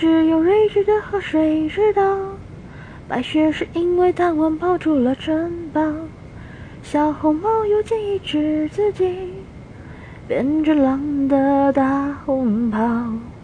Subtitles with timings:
[0.00, 2.02] 只有睿智的河水知道，
[3.06, 5.82] 白雪是因为贪玩跑出了城堡。
[6.82, 8.18] 小红帽又建议
[8.70, 9.30] 自己
[10.26, 12.80] 变成狼的大红袍。